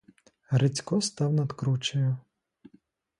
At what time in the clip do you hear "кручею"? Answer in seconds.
1.53-2.17